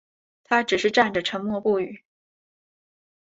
[0.43, 2.03] 他只是站着沉默不语